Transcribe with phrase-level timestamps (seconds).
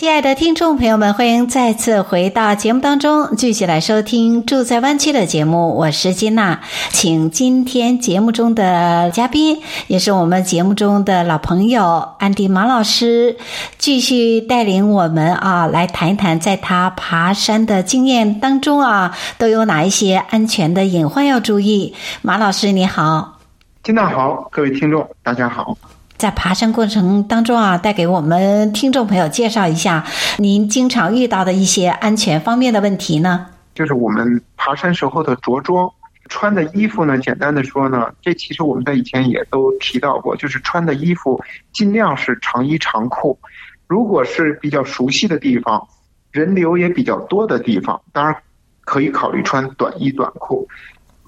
[0.00, 5.76] 亲爱的听众朋友们，欢迎再次回到节目当中，继续来收听《住在湾区》的节目。
[5.76, 13.36] 我是金娜，请今天节目中的嘉宾，也是我们节目中的老朋友安迪马老师，
[13.76, 21.94] 继续带领我们啊，来谈一谈在他爬山的经验当中啊，都有哪一些安全的隐患要注意。
[22.22, 23.36] 马老师你好，
[23.82, 25.76] 金娜好，各位听众大家好。
[26.20, 30.04] 在爬山过程当中啊，带给我们听众朋友介绍一下
[30.36, 33.46] 您经常遇到的一些安全方面的问题呢？
[33.74, 35.90] 就是我们爬山时候的着装，
[36.28, 41.40] 穿的衣服呢，简单的说呢，这其实我们在以前也都提到过，就是穿的衣服
[41.72, 43.38] 尽量是长衣长裤。
[43.86, 45.88] 如果是比较熟悉的地方，
[46.32, 48.36] 人流也比较多的地方，当然
[48.84, 50.68] 可以考虑穿短衣短裤。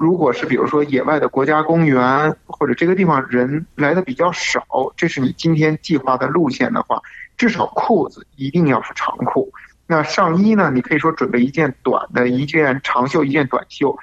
[0.02, 7.00] 如果是比如说野外的国家公园，或者这个地方人来的比较少，这是你今天计划的路线的话，
[7.36, 9.52] 至少裤子一定要是长裤。
[9.86, 13.96] 那上衣呢，你可以说准备一件短的，一件长袖，一件短袖，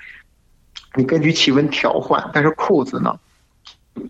[0.95, 2.31] 你根据气温调换。
[2.33, 3.20] 但是裤子呢，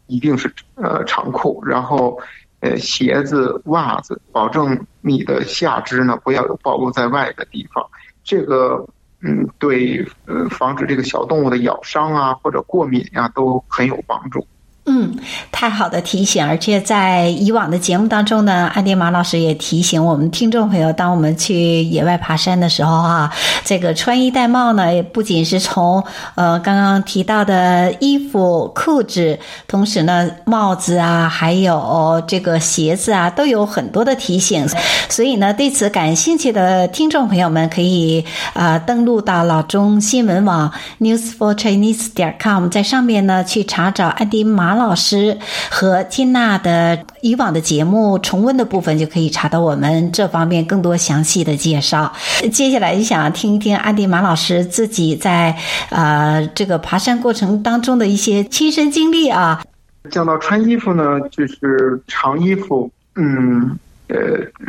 [0.06, 2.22] 一定是呃长裤，然后
[2.60, 7.84] 呃鞋子、袜子，保证你的下肢呢不要有暴露在外的地方。
[8.24, 8.88] 这个。
[9.22, 14.48] 嗯，对，呃，防止这个小动物的咬伤啊，或者过敏啊，都很有帮助。
[14.92, 15.16] 嗯，
[15.52, 23.32] 太好的提醒，而且在以往的节目当中呢，安迪马老师也提醒我们听众朋友，当我们去野外爬山的时候啊，
[23.64, 34.68] 这个穿衣戴帽呢，也不仅是从呃刚刚提到的衣服、裤子，同时呢，帽子啊，还有这个鞋子啊，都有很多的提醒。
[35.08, 44.79] 所以呢，对此感兴趣的听众朋友们，可以呃登录到老中新闻网 newsforchinese 点 com，在上面呢去查找安迪马。
[44.80, 45.38] 老师
[45.70, 52.12] 和金娜的以往的节目重温的部分，就可以查到我们这方面更多详细的介绍。
[52.52, 55.56] 接下来就想听一听安迪马老师自己在
[55.90, 59.62] 呃这个爬山过程当中的一些亲身经历啊。
[60.10, 64.18] 讲到穿衣服呢，就是长衣服，嗯，呃，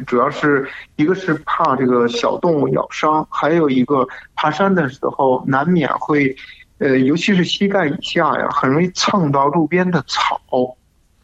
[0.06, 6.36] 主要是一个是怕这个小动物咬伤，还有一个爬山的时候难免会。
[6.80, 10.40] 呃，尤其是膝盖以下呀，很容易蹭到路边的草，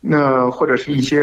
[0.03, 1.23] 那或者是一些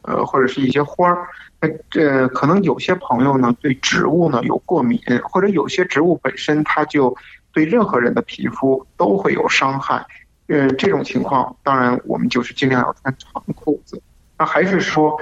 [0.00, 1.28] 呃，或者是一些花儿。
[1.60, 7.14] 那这可能有些朋友呢，对植物呢有过敏，或者有些植物本身它就
[7.52, 10.06] 对任何人的皮肤都会有伤害。
[10.46, 14.00] 呃，这种情况，当然我们就是尽量要穿长裤子。
[14.38, 15.20] 那还是说，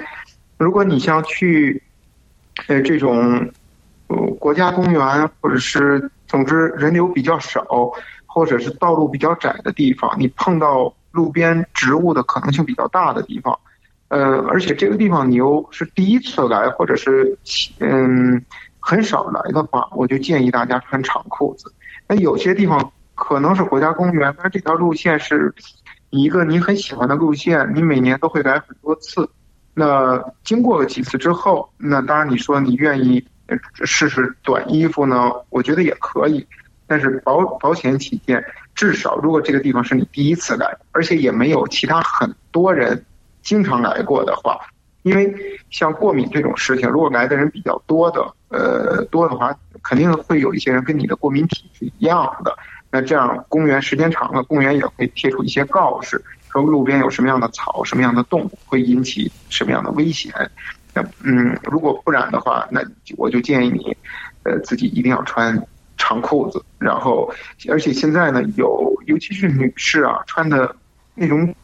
[0.56, 1.82] 如果你像去
[2.68, 3.50] 呃这种
[4.06, 7.66] 呃国家公园，或者是总之人流比较少。
[8.32, 13.58] 或者是道路比较窄的地方，你碰到路边植物的可能性比较大的地方，
[14.08, 17.38] 呃，而且这个地方你又是第一次来，或者是
[17.80, 18.42] 嗯
[18.80, 21.70] 很少来的话，我就建议大家穿长裤子。
[22.08, 25.54] 那有些地方可能是国家公园，但是这条路线是
[26.08, 29.28] 一个你很喜欢的路线，你每年都会来很多次。
[29.74, 33.22] 那经过了几次之后，那当然你说你愿意
[33.84, 36.46] 试试短衣服呢，我觉得也可以。
[36.92, 38.44] 但是保保险起见，
[38.74, 43.02] 至少如果这个地方是你第一次来，而且也没有其他很多人
[43.40, 44.60] 经常来过的话，
[45.04, 45.34] 因为
[45.70, 48.20] 像过敏这种事情，如果来的人比较多的，
[48.50, 52.54] 呃多的话，肯定会有一些人跟你的过敏体是一样的。
[52.90, 60.30] 那这样公园时间长了，公园也会贴出一些告示，说路边有什么样的草、什么样的动物会引起什么样的危险。
[60.92, 62.82] 那嗯，如果不然的话，那
[63.16, 63.96] 我就建议你，
[64.42, 65.58] 呃，自己一定要穿。
[66.04, 67.32] 长裤子，然后，
[67.68, 70.74] 而且现在呢，有尤其是女士啊，穿的
[71.14, 71.54] 那种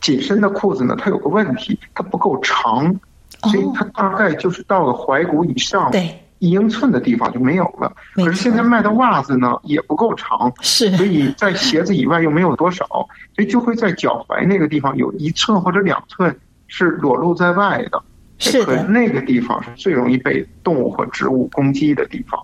[0.00, 2.98] 紧身的裤子呢，它有个问题，它不够长，
[3.42, 7.92] 所以它大概就是到了踝骨以上，对，一英寸的地方就没有了。
[8.14, 12.86] 可是现在卖的袜子呢，也不够长，是，所以在鞋子以外又没有多少，
[13.36, 16.34] 所以就会在脚踝那个地方有一寸或者两寸
[16.66, 18.02] 是裸露在外的，
[18.38, 22.40] 是的，那个地方是最容易被动物和植物攻击的地方。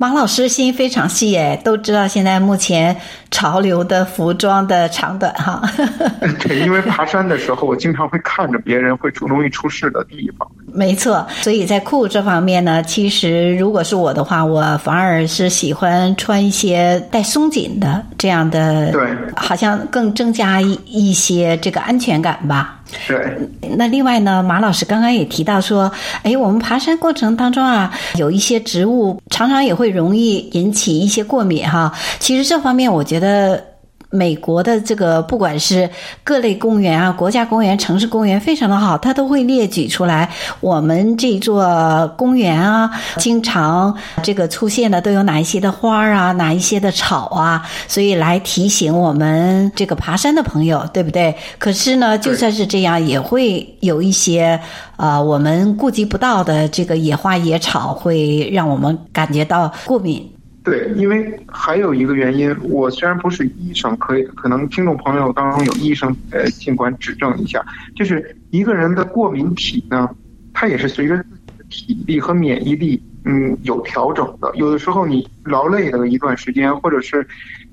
[0.00, 2.96] 马老师心非常细诶，都知道现在目前
[3.32, 5.60] 潮流的服装的长短哈。
[6.38, 22.77] 对，因为爬山的时候，我经常会看着别人会出容易出事的地方，没错，所以在裤这方面呢，其实如果是我的话，我反而是喜欢穿一些带松紧的这样的，对，好像更增加一一些这个安全感吧。
[22.96, 23.50] 是。
[23.76, 25.90] 那另外呢，马老师刚刚也提到说，
[26.22, 31.92] 哎，我们爬山过程当中啊，有一些植物常常也会容易引起一些过敏哈。
[32.18, 33.62] 其实这方面我觉得。
[34.10, 35.88] 美国的这个不管是
[36.24, 40.28] 各类公园啊、国家公园、城市公园，非常的好，它都会列举出来。
[40.60, 51.34] 我们这座公园啊，经常这个出现的都有哪一些的花啊，哪一些的草啊，所以来提醒我们这个爬山的朋友，对不对？
[51.58, 54.58] 可是呢，就算是这样，也会有一些
[54.96, 60.37] 呃我们顾及不到的这个野花野草，会让我们感觉到过敏。
[60.68, 67.64] 对，因为还有一个原因，我虽然不是医生，可以可能听众朋友当中有医生，呃，尽管指正一下，
[67.96, 70.10] 就是一个人的过敏体呢，
[70.52, 74.54] 它也是随着自己的体力和免疫力，嗯，有调整的。
[74.56, 77.26] 有的时候你劳累了一段时间，或者是，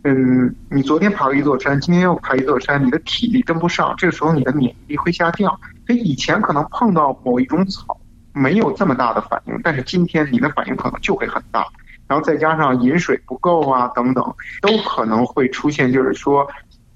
[0.04, 5.60] 嗯，你昨天爬了一座山，今天又爬一座山，你的体力跟不上，这个时候你的免疫力会下降。
[5.86, 8.00] 所以以前可能碰到某一种草
[8.34, 11.66] 没有这么大的反应，但是今天你的反应可能就会很大。
[12.08, 14.24] 然后再加上饮水不够啊，等等，
[14.62, 15.92] 都可能会出现。
[15.92, 16.48] 就是说，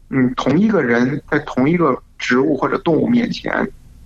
[0.09, 3.51] 嗯，同一个人在同一个植物或者动物面前，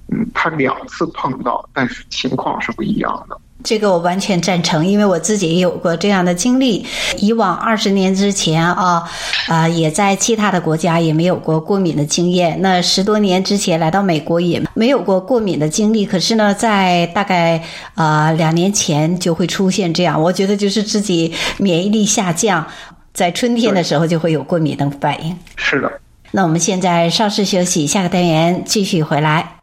[0.07, 3.37] 嗯，他两次碰到，但是情况是不一样的。
[3.63, 6.85] 这个我完全赞成，因为我自己也有过这样的经历。
[7.17, 9.03] 以往二十年之前啊，
[9.47, 12.61] 啊，也在其他的国家也没有过过敏的经验。
[12.61, 16.05] 那十多年之前来到美国也没有过过敏的经历。
[16.05, 17.63] 可是呢，在大概
[17.95, 20.21] 啊两年前就会出现这样。
[20.21, 22.67] 我觉得就是自己免疫力下降，
[23.13, 25.37] 在春天的时候就会有过敏的反应。
[25.55, 25.89] 是的。
[26.31, 29.62] 那我们现在稍事休息，下个单元继续回来。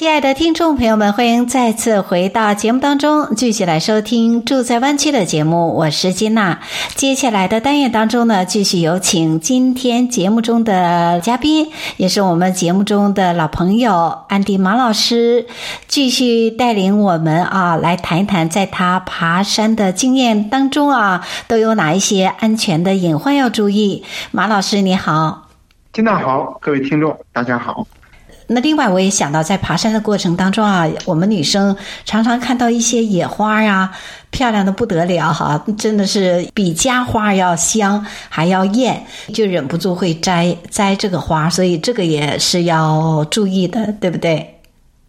[0.00, 5.76] 亲爱的听众朋友们，欢迎再次回到节目当中，继续来收听《住在湾区》的节目。
[5.76, 6.58] 我是金娜。
[6.94, 15.46] 接下来的单元当中呢，继续有请今天节目中的嘉宾，也是我们节目中的老朋友安迪马老师，
[15.86, 24.02] 继续带领我们啊，来谈一谈在他爬山的经验当中啊，都有哪一些安全的隐患要注意。
[24.30, 25.48] 马老师你好，
[25.92, 27.86] 金娜好，各位听众大家好。
[28.52, 33.88] 那另外，我也想到，在爬山的过程当中啊，我们女生常常看到一些野花呀，
[34.30, 44.60] 漂亮的不得了哈，真的是比家花要香还要艳，就忍不住会摘摘这个花，所以这个也是要注意的，对不对？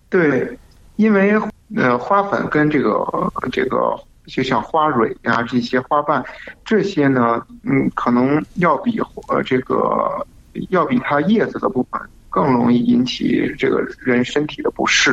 [0.08, 0.56] 对，
[0.98, 1.34] 因为
[1.76, 3.04] 呃，花粉跟这个
[3.52, 6.24] 这个，就像花蕊呀这些花瓣，
[6.64, 10.24] 这些呢，嗯，可能要比呃这个
[10.70, 12.00] 要比它叶子的部分。
[12.32, 15.12] 更容易引起这个人身体的不适，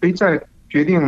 [0.00, 1.00] 所以在决定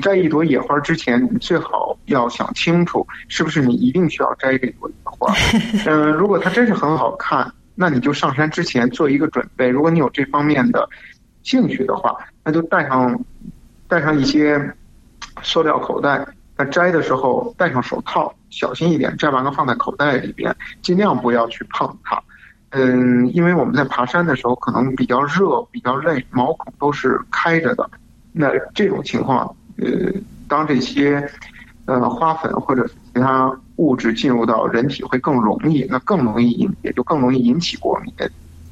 [0.00, 5.34] 摘一朵野花之前，你最好要想清楚，是不是你一定需要摘这朵野花。
[5.84, 9.68] 嗯，如果它真是很好看，那你就上山之前做一个准备。
[9.68, 10.88] 如果你有这方面的
[11.42, 13.20] 兴趣的话，那就带上
[13.88, 14.72] 带上一些
[15.42, 16.24] 塑料口袋。
[16.56, 22.22] 在摘的时候戴上手套，小心一点，摘完了放在口袋里边，尽量不要去碰它。
[22.70, 27.90] 嗯，因为我们在爬山的时候可能比较热、比较累，毛孔都是开着的。
[28.32, 29.44] 那这种情况，
[29.78, 29.86] 呃，
[30.46, 31.28] 当这些
[31.86, 38.14] 呃花粉或者其他物质进入到人体会更容易，那更容易引也就更容易引起过敏。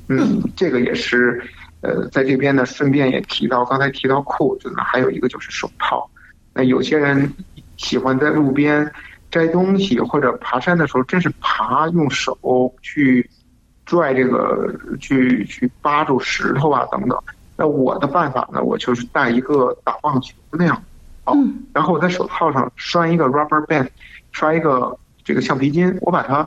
[0.06, 1.42] 嗯，这个也是
[1.80, 6.08] 呃在这边呢，顺便也提到，刚才提到裤子呢，还有一个就是手套。
[6.54, 7.34] 那有些人
[7.76, 8.88] 喜欢在路边
[9.28, 13.28] 摘东西或者爬山的时候，真是爬用手去。
[13.88, 17.18] 拽这个去去扒住石头啊等等，
[17.56, 20.82] 那我的办法呢，我就是带一个打棒球那样，
[21.24, 21.34] 好，
[21.72, 23.88] 然后我在手套上拴一个 rubber band，
[24.30, 26.46] 拴一个这个橡皮筋，我把它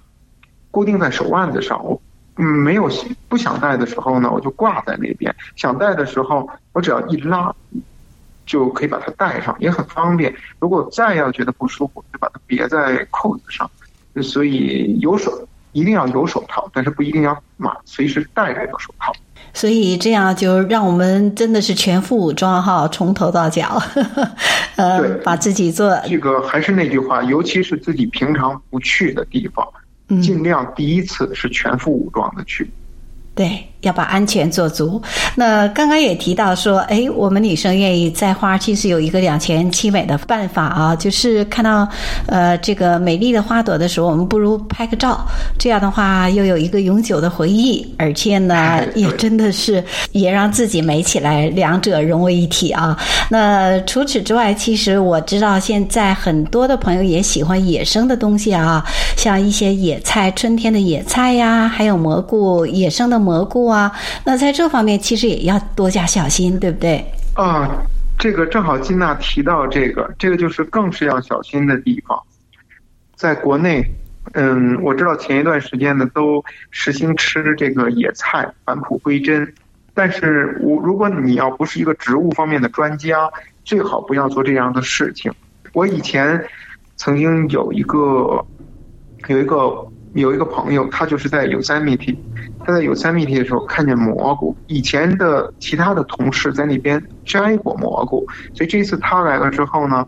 [0.69, 1.83] 固定在手腕子上。
[1.83, 2.00] 我
[2.36, 2.88] 嗯没有
[3.27, 7.51] 不想戴的时候呢，我就挂在那边；想戴的时候，我只要一拉，
[8.45, 10.31] 就可以把它戴上，也很方便。
[10.60, 13.67] 如果再要觉得不舒服，就把它别在扣子上。
[14.21, 15.48] 所以有手。
[15.72, 19.12] 一定要有手套，但是不一定要马随时戴着个手套。
[19.54, 24.32] 所以这样就让我们真的是全副武装哈，从头到脚，呵 呵
[24.78, 29.68] 呃，把自己做这个还是那句话，尤其是自己平常不去的地方，
[30.08, 32.70] 嗯、尽量第一次是全副武装的去。
[33.36, 33.68] 对。
[33.81, 35.01] 要把安全做足。
[35.35, 41.88] 那刚刚也提到说，哎，我们女生愿意栽花，其实有一个两全其美的办法啊，就是看到
[42.27, 45.25] 呃这个美丽的花朵的时候，我们不如拍个照，
[45.57, 52.97] 这样的话又有一个永久的回忆，而且呢， 也真的是也让自己美起来，两者融为一体啊。
[53.29, 58.85] 那除此之外，其实我知道现在很多的朋友也喜欢野生的东西啊，
[59.15, 63.71] 像一些野菜，春天的野菜呀，还有蘑菇，野生的蘑菇。
[63.72, 63.92] 啊，
[64.25, 67.04] 那在这方面其实也要多加小心，对不对？
[67.34, 67.70] 啊，
[68.20, 72.22] 这个正好金娜提到这个，这个就是更是要小心的地方。
[73.16, 73.84] 在国内，
[74.34, 79.54] 嗯，我知道前一段时间呢都实行吃这个野菜返璞归真，
[79.94, 83.32] 但是我如果你要不是一个植物方面的专家，
[83.63, 85.32] 最好不要做这样的事情。
[85.74, 86.44] 我以前
[86.98, 88.46] 曾经有一个
[89.28, 92.18] 有一个有一个朋友，他就是在 Yosemite。
[92.63, 100.08] 他在 Yosemite 的时候看见蘑菇，以前的其他的同事在那边摘过蘑菇，所以这次他来了之后呢，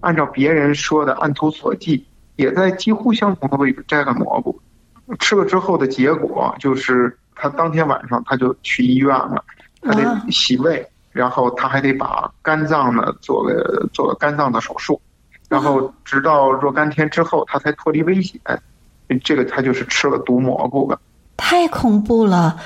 [0.00, 2.02] 按照别人说的，按图索骥，
[2.36, 4.60] 也在几乎相同的位置摘了蘑菇，
[5.20, 9.44] 吃了之后的结果就是他当天晚上他就去医院了，
[9.82, 15.00] 他得洗胃，然后他还得把肝脏呢做个做个肝脏的手术，
[15.48, 18.40] 然后直到若干天之后他才脱离危险，
[19.20, 21.00] 这个他就是吃了毒蘑菇了。
[21.36, 22.56] 太恐怖了，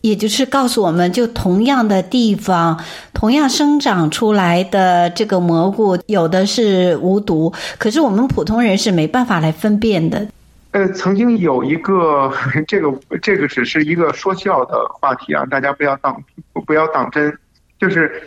[0.00, 2.82] 也就是告诉我们，就同样的地方，
[3.12, 10.26] 同样生长出来的这个蘑菇，有的是无毒，可是我们普通人是没办法来分辨的。
[10.70, 12.32] 呃，曾经有一个，
[12.66, 12.90] 这个
[13.20, 16.24] 这个只是一个说笑的话题啊，大家不要当
[16.66, 17.36] 不要当真，
[17.78, 18.22] 就是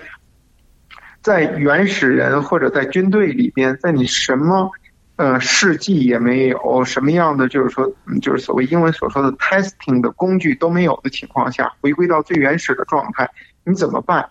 [1.24, 4.70] 在原始人或者在军队里边，在你什么。
[5.17, 7.89] 呃，试剂也没有，什么样的就是说，
[8.22, 13.29] 就是所谓英文所说的 testing 的工具都没有的情况下，回归到最原始的状态，
[13.63, 14.29] 你怎么办？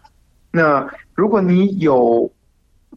[0.51, 2.31] 那如果你有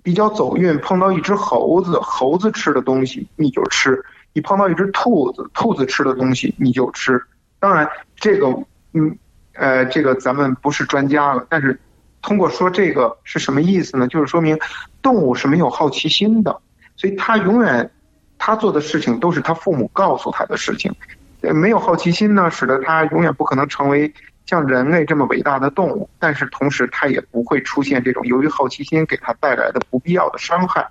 [0.03, 3.94] 比较走运，碰到一只猴子，猴子吃的东西你就吃；
[4.34, 7.22] 你碰到一只兔子，兔子吃的东西你就吃。
[7.60, 8.48] 当然，这个，
[8.91, 9.17] 嗯，
[9.53, 11.79] 呃，这个咱们不是专家了，但是
[12.22, 14.08] 通过说这个是什么意思呢？
[14.08, 14.60] 就是说明
[15.01, 16.60] 动物是没有好奇心的。
[16.98, 17.89] 所以他永远，
[18.38, 20.94] 他做的事情都是他父母告诉他的事情，
[21.42, 24.13] 呃，没有好奇心呢，使得他永远不可能成为
[24.46, 26.10] 像人类这么伟大的动物。
[26.20, 30.86] 但是同时，他也不会出现这种由于好奇心给他带来的不必要的伤害。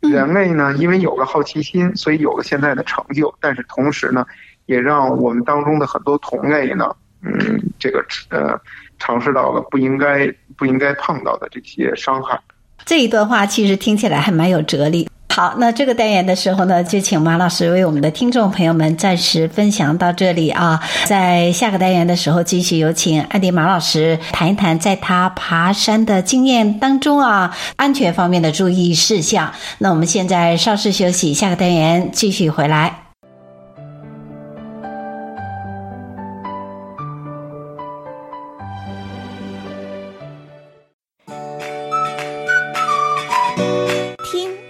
[0.00, 3.34] 人类呢，因为有了好奇心，所以有了现在的成就。
[3.40, 4.26] 但是同时呢，
[4.66, 7.32] 也让我们当中的很多同类呢，嗯，
[7.78, 8.60] 这个呃，
[8.98, 12.38] 尝试到了不应该不应该碰到的这些伤害。
[12.84, 15.08] 这一段话其实听起来还蛮有哲理。
[15.34, 20.80] 好，那这个单元的时候呢，就请马老师为我们的听众朋友们暂时分享到这里啊。
[21.06, 29.52] 在下个单元的时候，继续有请安迪马老师谈一谈在他爬山的经验当中啊，安全方面的注意事项。
[29.78, 33.03] 那我们现在稍事休息，下个单元继续回来。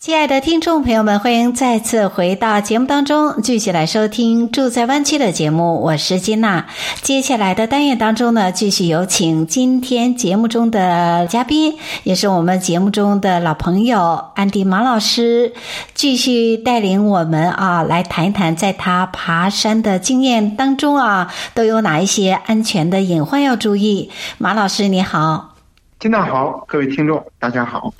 [0.00, 5.82] 亲爱的听众朋友们，欢迎再次回到节目当中，继续来收听《住在湾区》的节目。
[5.82, 6.68] 我是金娜。
[7.02, 15.52] 接下来的单元当中呢，继续有请今天节目中的嘉宾，也是我们节目中的老朋友安迪马老师，
[15.92, 24.10] 继续带领我们啊，来谈一谈在他爬山的经验当中啊，都有哪一些安全的隐患要注意。
[24.38, 25.56] 马老师你好，
[25.98, 27.92] 金娜好，各位听众大家好。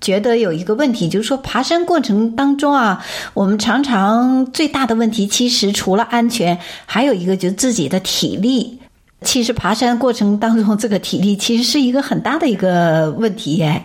[0.00, 8.78] 觉得有一个问题，就是说爬山过程当中啊，我们常常最大的问题，其实除了安全，还有一个就是自己的体力。
[9.22, 13.84] 其实爬山过程当中，这个体力其实是一个很大的一个问题耶。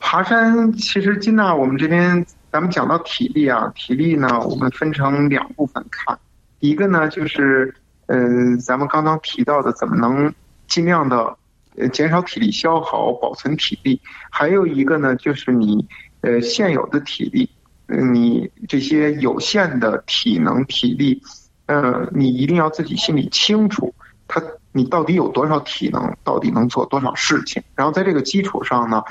[0.00, 6.18] 爬山其实金娜，我们这边咱们讲到体力啊，体力呢，我们分成两部分看。
[6.58, 7.72] 一个呢，就是
[8.06, 10.32] 嗯、呃，咱们刚刚提到的，怎么能
[10.66, 11.32] 尽量的
[11.76, 13.98] 呃减少体力消耗，保存体力；
[14.30, 15.86] 还有一个呢，就是你
[16.20, 17.48] 呃现有的体力，
[17.86, 21.22] 你这些有限的体能体力，
[21.66, 23.94] 呃，你一定要自己心里清楚，
[24.28, 29.02] 他你到底有多少体能，到底能做多少事情，然后在这个基础上呢，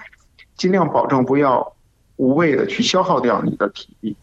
[0.56, 1.74] 尽量保证不要
[2.16, 4.16] 无谓的去消耗掉你的体力。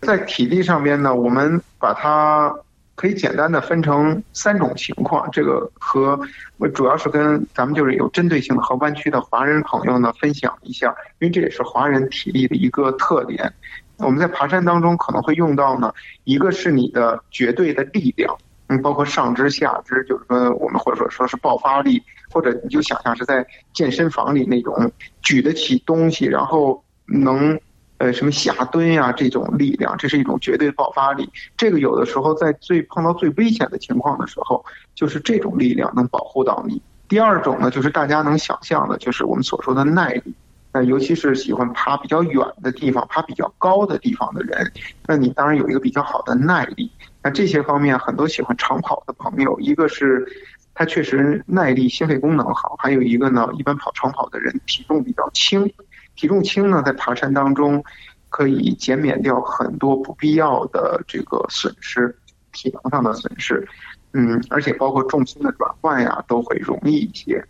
[0.00, 2.52] 在体力上面呢，我们把它
[2.94, 5.28] 可以简单的分成三种情况。
[5.32, 6.18] 这个和
[6.58, 13.52] 我主要是跟咱们就是有针对性的和湾区的华人朋友呢分享一下，因为这也是华人体力的一个特点。
[13.98, 15.92] 我们在爬山当中可能会用到呢，
[16.24, 18.36] 一个是你的绝对的力量，
[18.68, 24.90] 嗯，包括上肢、下肢，就是说我们或者说说是爆发力，或者你就想象是在健身房里那种
[25.22, 27.58] 举得起东西，然后能。
[28.02, 31.30] 呃，什么下蹲呀，这种力量，这是一种绝对爆发力。
[31.56, 36.82] 这个有的时候在最碰到最危险的情况的时候，就是这种力量能保护到你。
[37.06, 40.34] 第二种呢，就是大家能想象的，就是我们所说的耐力。
[40.72, 44.72] 那尤其是喜欢爬比较远的地方、爬比较高的地方的人，
[45.06, 46.90] 那你当然有一个比较好的耐力。
[47.22, 50.26] 那这些方面，很多喜欢长跑的朋友，一个是
[50.74, 55.72] 他确实耐力、心肺功能好，还有一个呢，一般跑长跑的人体重比较轻。
[56.14, 57.82] 体重轻呢，在爬山当中
[58.28, 62.14] 可以减免掉很多不必要的这个损失，
[62.52, 63.66] 体能上的损失，
[64.12, 67.44] 嗯，而且包括重心的转换呀，都会容易一些。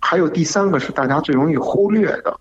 [0.00, 2.38] 还有第三个是大家最容易忽略的，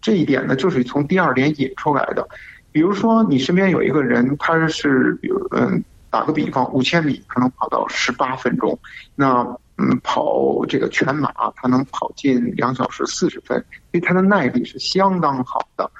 [0.00, 2.28] 这一点呢，就是从第二点引出来的。
[2.72, 8.78] 比如说，你身边有一个人，他是，比如，嗯，打个比方，五千米可能跑到十八分钟，
[9.14, 9.56] 那。
[9.82, 13.58] 嗯，跑这个全马，他能跑进两小时四十分，
[13.90, 15.90] 因为他的耐力是相当好的。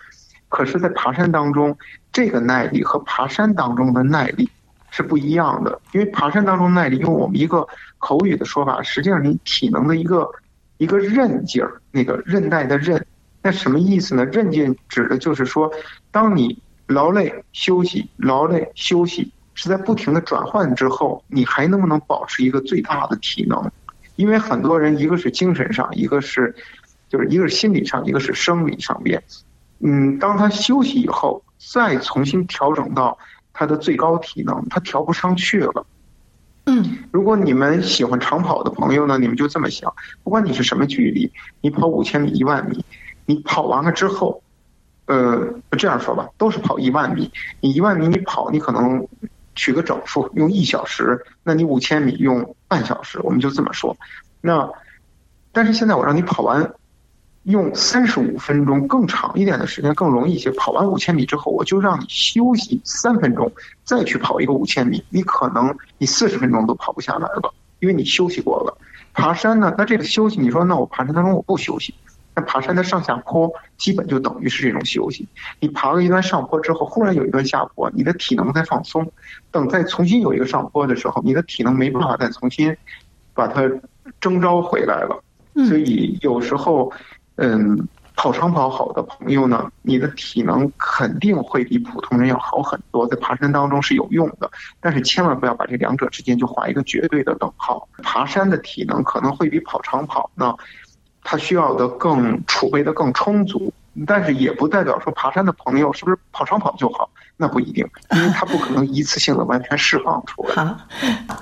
[0.49, 1.77] 可是，在爬山当中，
[2.12, 4.49] 这个耐力和爬山当中的耐力
[4.91, 5.81] 是不一样的。
[5.91, 7.67] 因为爬山当中耐力，用我们一个
[7.99, 10.31] 口语的说法，实际上你体能的一个
[10.77, 13.05] 一个韧劲儿，那个韧带的韧，
[13.43, 14.25] 那什么意思呢？
[14.27, 15.73] 韧劲指的就是说，
[16.12, 19.33] 当你劳累休息，劳累休息。
[19.54, 23.70] 是在不停的转换之后，你还能不能保持一个最大的体能？
[24.16, 26.55] 因为很多人，一个是精神上，一个是，
[27.09, 29.22] 就是一个是心理上，一个是生理上面。
[29.81, 33.18] 嗯，当他休息以后，再重新调整到
[33.53, 35.87] 他的最高体能，他调不上去了。
[36.66, 42.85] 嗯，如果你们喜欢长跑的朋友呢，你们就这么想：不管你是什么距离，你跑五千米、一万米，
[43.27, 44.42] 你跑完了之后，
[45.07, 47.33] 呃，这样说吧，都是跑一万米。
[47.61, 49.07] 你一万米你跑，你可能。
[49.55, 53.97] 取个整数，用一小时，那你五千米用半小时，我们就这么说。
[54.41, 54.71] 那，
[55.53, 56.73] 但是现在我让你跑完，
[57.45, 60.51] 用三十五分钟更长一点的时间更容易一些。
[60.53, 63.53] 跑完五千米之后，我就让你休息三分钟，
[63.85, 68.79] 再去跑一个五千米，你可能你四十分钟都跑不下来了，因为你休息过了。
[69.12, 71.95] 爬山呢，那这个休息，你说那我爬山当中我不休息。
[72.35, 75.29] 那爬山的上下坡基本就等于是这种休息。
[75.61, 79.12] 你爬了一段上坡之后，忽然有一段下坡，你的体能在放松。
[79.51, 82.75] 等再重新有一个上坡的时候，你的体能没办法再重新
[83.35, 83.71] 把它
[84.21, 85.23] 征召回来了。
[85.68, 86.90] 所以有时候，
[87.37, 94.51] 嗯，跑长跑好的朋友呢，你的体能肯定会比普通人要好很多，在爬山当中是有用的。
[94.81, 97.87] 但是千万不要把这两者之间就画一个绝对的等号。
[98.03, 100.55] 爬山的体能可能会比跑长跑呢。
[101.22, 103.72] 他需要的更储备的更充足，
[104.06, 107.11] 但是也不代表说爬山的朋友是不是跑长跑就好，
[107.42, 110.55] 那不一定，因为它不可能一次性的完全释放出来。
[110.55, 110.76] 好，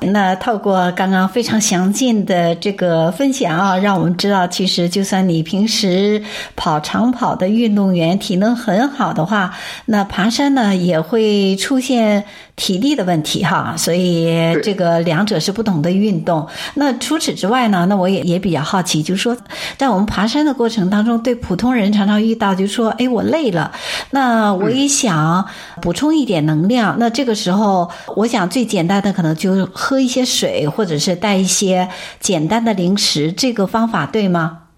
[0.01, 6.23] 那透过刚刚非常详尽的这个分享啊，让我们知道，其实就算你平时
[6.57, 12.25] 跑长跑的运动员体能很好的话，那爬山呢也会出现。
[12.57, 16.47] 体力的问题哈，所以这个两者是不同的运动。
[16.75, 19.35] 那除此之外呢，那我也也比较好奇，就是说，
[19.79, 23.73] 在我们爬山的过程当中，对普通人常常遇到，就是说，哎，我累了，
[24.11, 25.43] 那我也想
[25.91, 26.97] 补充一点能量。
[27.01, 31.89] 那这个时候，我想最简单的可能就喝一些水，或者是带一些
[32.21, 33.33] 简单的零食。
[33.33, 34.69] 这个方法对吗？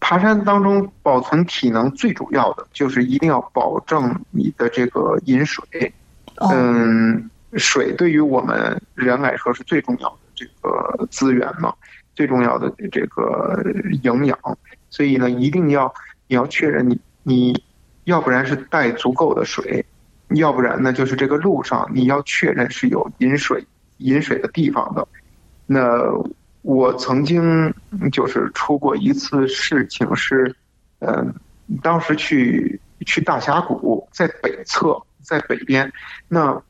[0.00, 5.62] 爬山当中保存体能最主要的就是一定要保证你的这个饮水。
[6.36, 11.70] 嗯，水对于我们人来说是最重要的这个资源嘛，
[12.14, 13.62] 最重要的这个
[14.02, 14.38] 营养，
[14.88, 15.92] 所以呢，一定要
[16.28, 17.62] 你要确认你你，
[18.04, 19.84] 要不然是带足够的水，
[20.38, 23.64] 要不然呢就是这个路上你要确认是有饮水
[23.98, 25.06] 饮水的地方的。
[25.66, 25.98] 那
[26.62, 27.72] 我曾经
[28.12, 30.54] 就是出过一次事情是，
[31.00, 31.34] 嗯，
[31.82, 35.00] 当时去去大峡谷在北侧。
[35.26, 35.90] 在北边，
[36.28, 36.62] 那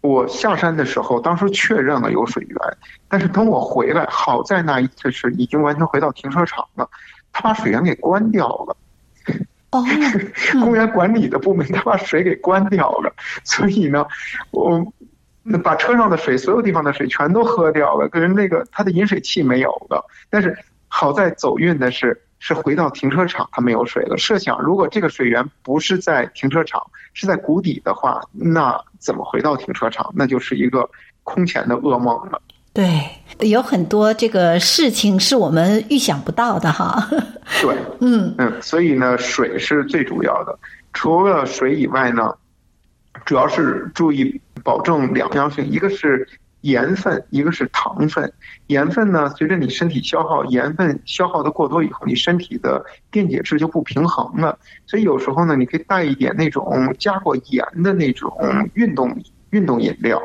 [0.00, 2.58] 我下山的时候，当时确认了有水源，
[3.06, 6.90] 但是等我回来，好在那一次是已经完全回到停车场了，
[7.30, 8.76] 他把水源给关掉了。
[9.74, 9.84] 哦，
[10.62, 14.06] 公园管理的部门他把水给关掉了， 所以呢，
[14.52, 14.92] 我
[15.62, 20.06] 把车上的水，所有地方的水全都喝掉了，可是那个他的饮水器没有了。
[20.30, 20.56] 但是
[20.86, 24.16] 好在走运的是，是回到停车场，他没有水了。
[24.16, 26.80] 设想如果这个水源不是在停车场，
[27.12, 30.12] 是在谷底的话，那怎么回到停车场？
[30.14, 30.88] 那就是一个
[31.24, 32.40] 空前的噩梦了。
[32.72, 33.08] 对，
[33.38, 37.08] 有很多这个事情是我们预想不到的哈。
[37.60, 40.58] 对，嗯嗯，所以呢，水是最主要的。
[40.92, 42.34] 除了水以外呢，
[43.24, 46.28] 主要是注意保证两样性，一个是
[46.60, 48.32] 盐分，一个是糖分。
[48.68, 54.58] 盐分呢，随着你身体消耗，盐分消耗的过多以后，你身体的电解质就不平衡了。
[54.86, 58.32] 所以有时候呢，你可以带一点那种加过盐的那种
[58.74, 59.16] 运动
[59.50, 60.20] 运动饮料。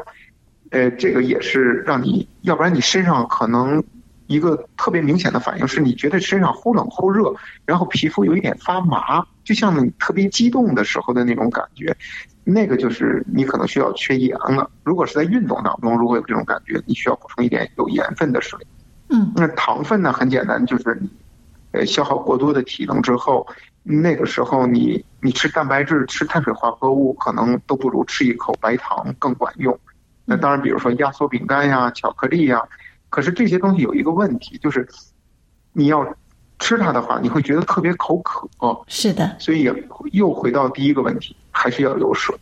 [0.71, 3.83] 呃，这个也是让你，要不然你身上可能
[4.29, 7.33] 一个特别明显的反应是你觉得身上忽冷忽热，
[7.65, 11.97] 然后皮肤有一点发麻，就像你特别激动的时候的那种感觉，
[12.43, 14.69] 那个就是你可能需要缺盐了。
[14.83, 18.59] 如果是在运动当中，如果有这种感觉，你需要补充一点有盐分的水。
[19.09, 21.09] 嗯，那糖分呢，很简单，就是你
[21.71, 23.47] 呃消耗过多的体能之后，
[23.81, 29.75] 那个时候你你吃蛋白质、吃碳水化合物，可能都不如吃一口白糖更管用。
[30.23, 32.61] 那当然，比如说压缩饼干呀、巧克力呀，
[33.09, 34.87] 可是这些东西有一个问题，就是
[35.73, 36.05] 你要
[36.59, 38.47] 吃它的话，你会觉得特别口渴。
[38.87, 39.71] 是的，所以
[40.11, 42.35] 又回到第一个问题，还是要有水。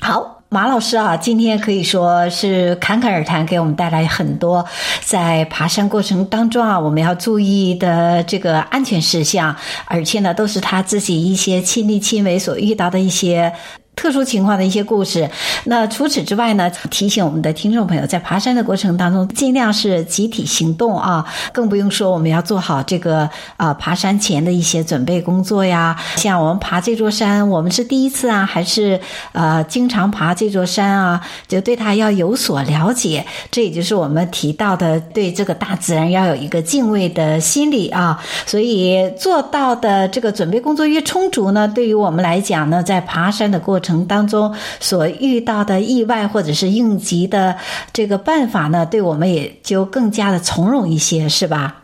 [0.00, 4.64] 好，马老师啊，今天可以说是侃侃而谈，给我们带来很多
[5.02, 13.52] 在爬山过程当中啊，我们要注意的这个安全事项，而且呢，都是他自己一些亲力亲为所遇到的一些。
[13.96, 15.28] 特殊情况的一些故事。
[15.64, 25.94] 那除此之外呢，提醒我们的听众朋友，在爬山的过程当中，尽量是集体行动啊，更不用说我们要做好这个啊爬山前的一些准备工作呀。
[26.16, 28.98] 像我们爬这座山，我们是第一次啊，还是
[29.32, 31.20] 呃经常爬这座山啊？
[31.46, 33.26] 就对它要有所了解。
[33.50, 38.22] 这也就是我们提到的，对这个大自然要有一个敬畏的心理啊。
[38.46, 43.90] 所以做到的这个准备工作越充足呢，对于我们来讲呢，在爬山的过程。
[43.90, 47.58] 程当中所遇到的意外或者是应急的
[47.92, 51.82] 这个办法呢，对我们也就更加的从容一些，是吧？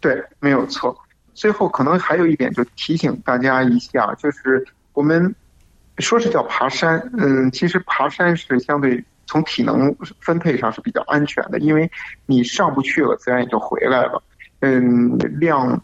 [0.00, 0.96] 对，没有错。
[1.34, 5.34] 最后可能还有一点，就提醒大家一下，就是我们
[5.98, 11.90] 说是叫爬山，嗯，其实爬山是相对从体能分配上是比较安全的，因为
[12.24, 14.22] 你上不去了，自然也就回来了。
[14.60, 15.78] 嗯，量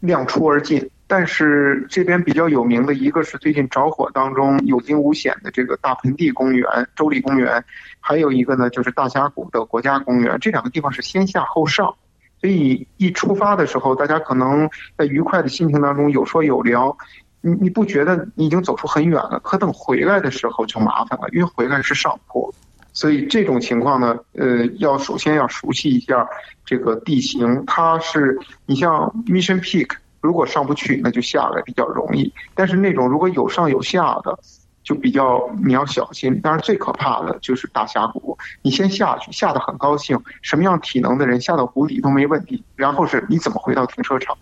[0.00, 0.86] 量出而进。
[1.10, 7.64] 但是这边比较有名的一个是最近着火当中有惊无险的这个大盆地公园、州立公园，
[7.98, 10.38] 还有一个呢就是大峡谷的国家公园。
[10.38, 11.96] 这两个地方是先下后上，
[12.40, 16.96] 所以一出发的时候，大家可能在愉快的心情当中有说有聊，
[17.40, 19.40] 你你不觉得你已经走出很远了？
[19.42, 22.54] 可等回来的时候就麻烦了，因为回来是上坡，
[22.92, 26.28] 所以这种情况呢，呃，要首先要熟悉一下
[26.64, 27.64] 这个地形。
[27.66, 29.90] 它是你像 Mission Peak。
[30.20, 32.32] 如果上不去，那就下来比较容易。
[32.54, 34.38] 但是那种如果有上有下的，
[34.82, 36.40] 就比较你要小心。
[36.40, 42.62] 当然最可怕的就是大峡谷，你先下去，下得很高兴，什么样体能的人下到谷底都没问题。
[42.76, 44.36] 然后是你怎么回到停车场？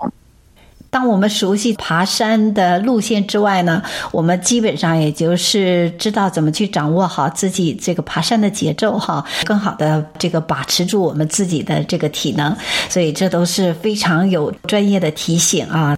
[0.90, 12.56] 当我们熟悉爬山的路线之外呢，我们基本上也就是知道怎么去掌握好自己这个爬山的节奏哈，更好的这个把持住我们自己的这个体能，
[12.88, 15.97] 所以这都是非常有专业的提醒啊。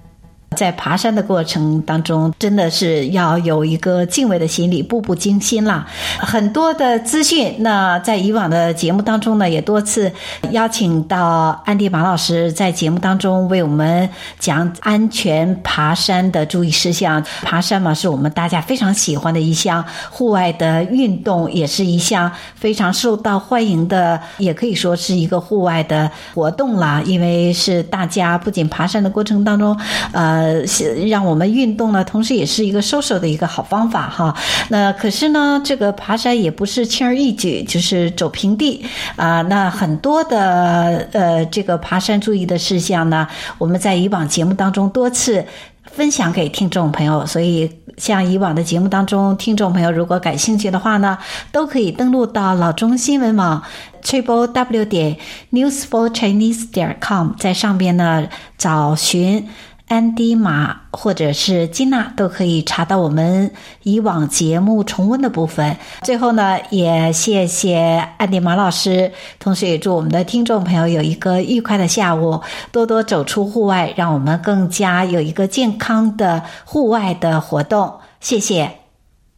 [0.56, 5.86] 在爬山的过程当中，真的是要有一个敬畏的心理，步步惊心啦。
[6.18, 10.12] 很多的资讯，那在以往的节目当中呢，也多次
[10.50, 14.06] 邀请到安迪马老师在节目当中为我们
[14.40, 17.24] 讲安全爬山的注意事项。
[17.42, 27.00] 爬山嘛，是我们大家非常喜欢的一项户外的运动，也是一项非常受到欢迎的，也可以说是一个户外的活动啦。
[27.06, 29.74] 因为是大家不仅爬山的过程当中，
[30.12, 30.39] 呃。
[30.40, 30.62] 呃，
[31.06, 34.34] 让我们运动呢，同时也是一个收手的一个好方法哈。
[34.68, 38.84] 那可是呢，这个爬山也不是轻而易举，就是走平地
[39.16, 39.42] 啊。
[39.42, 43.26] 那很多的呃，这个爬山注意的事项呢，
[43.58, 45.44] 我们在以往节目当中多次
[45.84, 47.26] 分享给听众朋友。
[47.26, 51.18] 所以，像以往的节目当中，听众朋友如果感兴趣的话呢，
[51.52, 53.62] 都可以登录到老中新闻网
[54.02, 55.16] triple w 点
[55.52, 58.26] news for chinese 点 com，在上边呢
[58.56, 59.46] 找寻。
[59.90, 63.50] 安迪玛或者是金娜都可以查到我们
[63.82, 65.76] 以往节目重温的部分。
[66.02, 67.76] 最后呢，也谢谢
[68.16, 77.92] 安迪玛老师，同时也祝我们的听众朋友有一个愉快的下午，多多走出户外，让我们更加有一个健康的户外的活动。
[78.20, 78.70] 谢谢。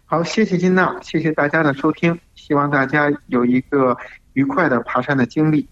[0.05, 3.97] 好，谢谢金娜，谢谢大家的收听，希望大家有一个
[4.35, 5.67] 愉快的爬山的经历。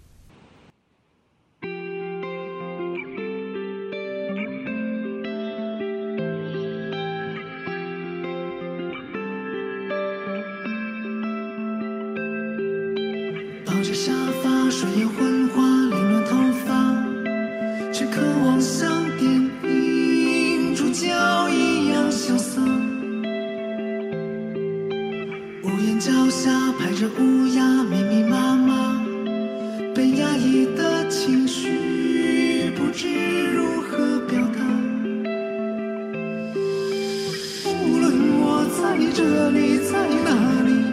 [39.00, 40.30] 你这里在哪
[40.62, 40.84] 里？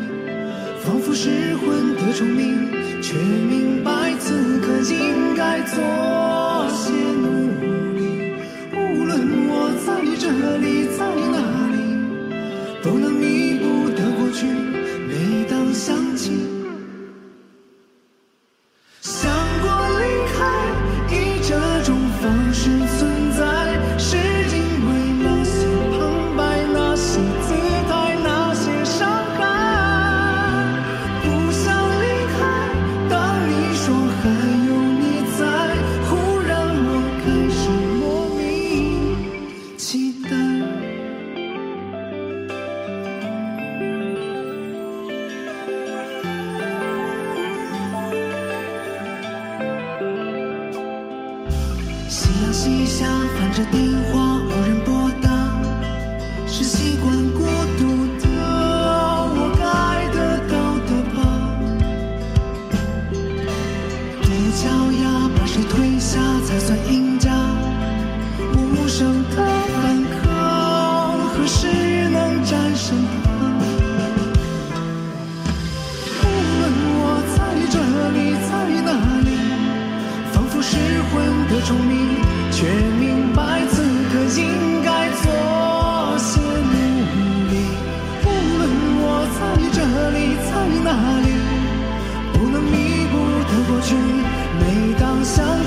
[0.79, 5.75] 仿佛失魂的虫鸣，却明白此刻应该做
[6.71, 7.51] 些努
[7.97, 8.31] 力。
[8.71, 11.37] 无论我在这里在哪
[11.75, 11.77] 里，
[12.81, 14.47] 都能弥补的过去。
[15.05, 16.56] 每当想起。
[52.09, 53.05] 夕阳西下，
[53.37, 55.29] 翻着电话无人拨打，
[56.47, 57.46] 是习惯过。
[81.61, 81.95] 聪明，
[82.51, 82.67] 却
[82.99, 85.25] 明白此刻应该做
[86.17, 86.75] 些努
[87.49, 87.53] 力。
[88.23, 88.61] 无论
[88.99, 89.03] 我
[89.37, 89.39] 在
[89.73, 89.77] 这
[90.11, 90.17] 里，
[90.47, 90.49] 在
[90.83, 90.89] 哪
[91.25, 91.27] 里，
[92.33, 92.75] 不能弥
[93.11, 93.13] 补
[93.47, 93.89] 的过去，
[94.59, 94.63] 每
[94.99, 95.66] 当想。